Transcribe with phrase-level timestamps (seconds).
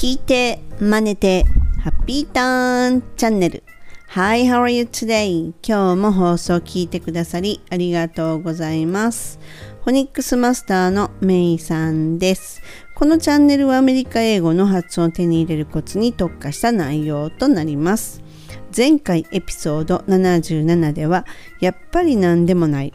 [0.00, 1.44] 聞いて、真似て、
[1.84, 3.62] ハッピーターンチャンネル。
[4.08, 5.52] Hi, how are you today?
[5.62, 9.38] 今日も放送聞いてくださりありがとうございます。
[9.84, 12.62] フォニックスマスターのメイさんです。
[12.94, 18.22] このチャンネルはアメリカ英語の発音を手に入れるコツに特化した内容となります。
[18.74, 21.26] 前回エピソード77では、
[21.60, 22.94] やっぱり何でもない。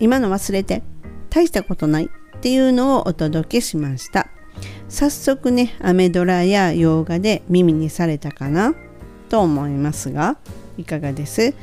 [0.00, 0.82] 今の忘れて、
[1.30, 4.28] 大したことないっていうのをお届けしました。
[4.88, 8.74] 早速ね、アメドラや洋画で耳にされたかな？
[9.28, 10.36] と思いますが、
[10.76, 11.54] いかがです？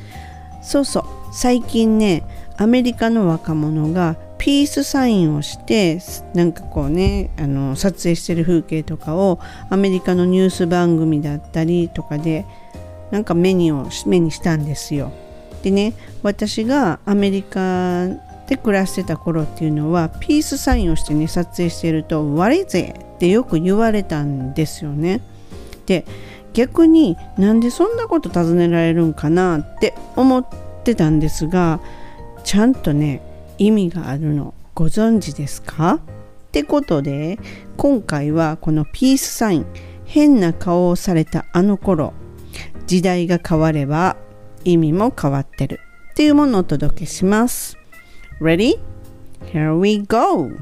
[0.61, 2.23] そうそう、最近ね、
[2.57, 5.99] アメリカの若者がピースサインをして
[6.33, 12.45] なんかこうねあの撮影してる風景とかをアメリカのニュース番組だったりとかで
[13.11, 15.11] なんか目にを目にしたんですよ。
[15.63, 18.07] でね私がアメリカ
[18.47, 25.21] で暮らしてた頃っていうのはピースサインをしてね撮影してると「悪いぜ!」ってよく言われたんですよね。
[25.85, 26.05] で
[26.53, 30.45] 逆になんでそんなこと尋ねられるんかなって思っ
[30.83, 31.79] てたんですが
[32.43, 33.21] ちゃんとね
[33.57, 35.95] 意味があるのご存知ですか？
[35.95, 35.99] っ
[36.51, 37.39] てことで
[37.75, 39.65] 今回はこのピースサイン
[40.05, 42.13] 変な顔をされたあの頃
[42.87, 44.15] 時代が変われば
[44.63, 47.77] 意味も変わってるっていうものをお届けします
[48.39, 48.79] Ready?
[49.51, 50.57] Here we go!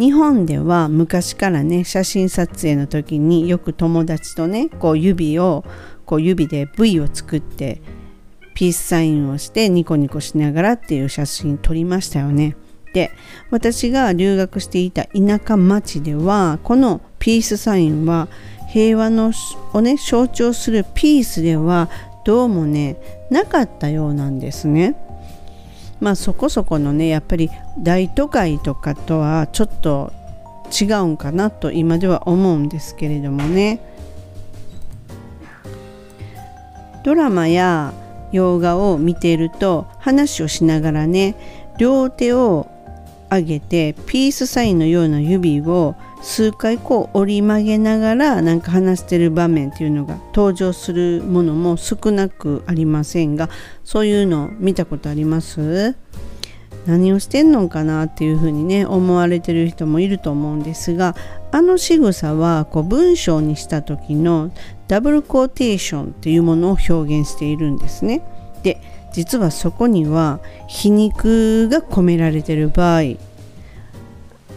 [0.00, 5.62] 日本では昔からね写真撮影の時によく友達とねこう指を
[6.06, 7.82] こう指で V を作って
[8.54, 12.56] ピースサインをしてニコニコしながらっていう写真撮りましたよね。
[12.94, 13.10] で
[13.50, 18.28] 私が留学していた田舎町ではこのピースサインは
[18.70, 19.32] 平和の
[19.74, 21.90] をね象徴するピースでは
[22.24, 22.96] どうもね
[23.30, 24.96] なかったようなんですね。
[26.00, 30.12] まあそこそこのねやっぱり大都会とかとはちょっと
[30.70, 33.80] 違うんかなと今では思うんですけれどもね。
[37.02, 37.94] ドラマや
[38.32, 41.34] 洋画を見ていると話をしながらね
[41.78, 42.68] 両手を
[43.30, 53.48] 上げてピースサインのような指を数回こう折り曲げながらなんか話してる場面っていうのが登場するものも少なくありませんが
[53.84, 55.96] そういうの見たことあります？
[56.86, 61.14] 何をしてんのかなっていうふうにね思われてる人もいると思うんですが
[61.52, 64.50] あの仕草はこう文章にした時の
[64.88, 68.22] ダブルコーテーションっていうものを表現しているんですね。
[68.62, 68.80] で
[69.12, 73.00] 実はそこには皮肉が込められてる場合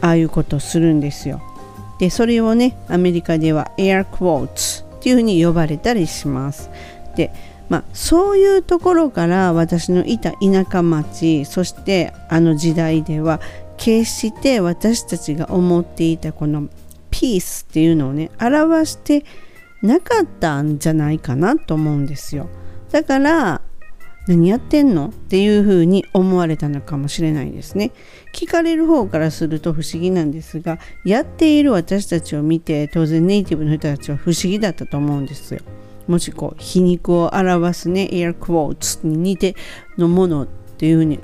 [0.01, 1.41] ああいうことをするんですよ。
[2.03, 6.69] でそれをねアメリカではエアクォーツっていうふうに呼ばれたりします。
[7.15, 7.31] で
[7.69, 13.39] まあ、そういうところから私のいた田舎町そしてあの時代では
[13.77, 16.67] 決して私たちが思っていたこの
[17.09, 19.23] ピースっていうのをね表して
[19.81, 22.49] なかったんじゃないかなと思うんですよ
[22.91, 23.61] だから
[24.27, 25.07] 何やってんの？
[25.07, 27.91] っていうふうに思われたのかもしれないですね。
[28.33, 35.61] 聞かれる方からすると不思議なんですがやっている私たちを見て当然ネイティブの人たちは不思議だったと思うんですよ。
[36.07, 39.55] もしこう皮肉を表すねエアクォーツに似て
[39.97, 41.19] のものっていうふうに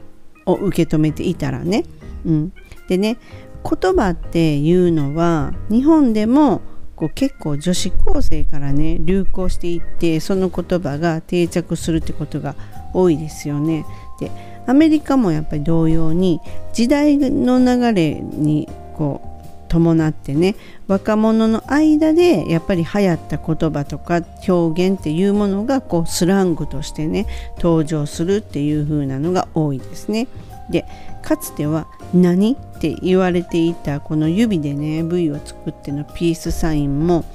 [0.45, 1.83] を受け止めていたらね、
[2.25, 2.53] うん、
[2.87, 3.17] でね
[3.63, 6.61] 言葉っていうのは日本でも
[6.99, 12.55] こう結構女子高生からね流行していってその言葉が定着するってことが
[12.93, 13.85] 多いですよね。
[14.19, 14.29] で
[14.67, 16.41] アメリカもやっぱり同様に
[16.73, 19.29] 時代の流れにこう
[19.69, 20.55] 伴ってね
[20.87, 27.27] 若者の間でやっぱり流行った言葉とか表現っていうものがこうスラングとしてね
[27.57, 30.27] 登場するっていう風なのが多いですね。
[30.69, 30.85] で
[31.21, 37.25] かつては「何?」って言われていたこの指でね V を作ってのピースサインも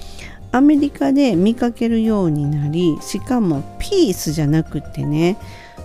[0.52, 5.36] アメリカで見かけるようになりしかもピースじゃなくってね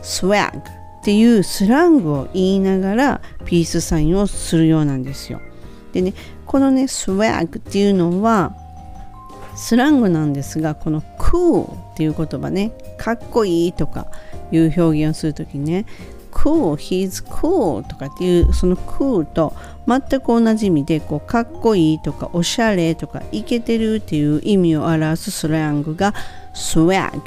[0.03, 0.61] スワッグっ
[1.03, 5.41] ていうスラングを言いながらピースサインをするようなんですよ。
[5.93, 6.13] でね
[6.45, 8.55] このねスワッグっていうのは
[9.55, 14.07] スラングなんですがこの cool っていう言葉ねかっこいいとか
[14.51, 15.85] いう表現をするときね
[16.31, 19.53] cool, he's cool とかっていうその cool と
[19.87, 26.13] 全く同じ意味でこうかっこいいとかおしゃれとかイケてるっていう意味を表すスラングが
[26.53, 27.21] swag っ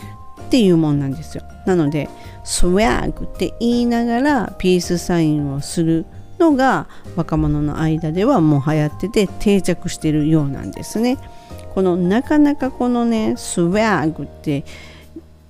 [0.51, 1.45] ていうもんなんですよ。
[1.67, 2.09] なので
[2.45, 6.07] swag って言いながらピースサインをする
[6.39, 11.19] のが若者の間ではもう流行ってて定着してるようなんですね。
[11.75, 14.65] このなかなかこのね swag って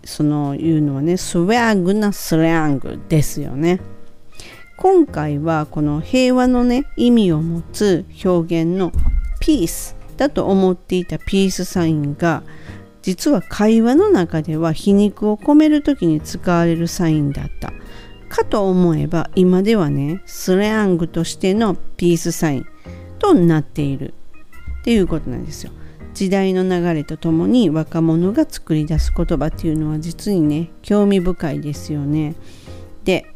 [0.05, 3.81] そのいうのはねスウェーグなスラングですよね。
[4.77, 8.91] 今回はこの平和のね意味を持つ表現の
[9.41, 12.43] ピースだと思っていたピースサインが
[13.03, 17.73] 実は会話の中では皮肉を込める時に使われるサインだった。
[18.29, 22.67] かと思えば今ではねスラングとしてのピースサイン
[23.19, 24.15] となっている
[24.81, 25.73] っていうことなんですよ。
[26.15, 32.35] 時代の流れとともに若者が作り出す言葉っていうのは実にね興味深いですよね。
[33.05, 33.27] で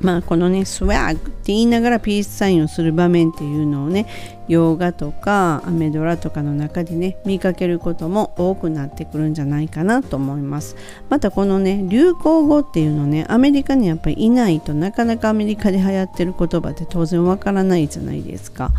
[0.00, 4.06] まあこのねスワッグって言いながらピースサインをする場面っていうのをね
[4.48, 10.76] 洋画とかアメドラとかの中でね見かけることも多くなってくるんじゃないかなと思います。
[11.08, 18.70] またこのね流行語っていうのねアメリカにやっぱりいないとなかなかアメリカで流行ってる言葉って当然わからないじゃないですか。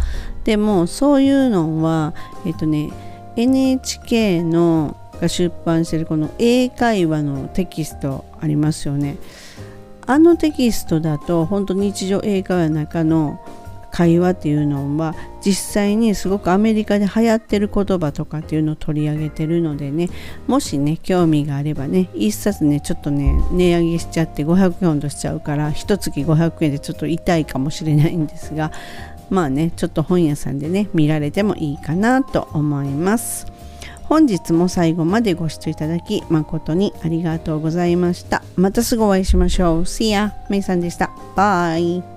[0.43, 2.13] でもそういうのは
[2.45, 2.91] えっとね
[3.37, 9.17] NHK のが出版してるこの英会話のテキストありますよね。
[10.05, 13.39] あのテキストだと本当日常英会話の中の
[13.93, 15.15] 会話っていうのは
[15.45, 20.09] 実際にすごくアメリカで流行ってる言葉とかっていうのを取り上げてるのでね
[20.47, 28.71] もしね興味があればね一冊ねちょっとね値上げしちゃって500円としちゃうから一月500円でちょっと痛いかもしれないんですが
[29.29, 33.52] まあねちょっと本屋さんでね見られてもいいかなと思います。
[34.03, 38.43] 本日も最後までご視聴いただき誠にありがとうございました。
[38.55, 39.81] またすぐお会いしましょう。
[39.81, 40.31] See ya!
[40.49, 41.09] めいさんでした。
[41.35, 42.12] バイ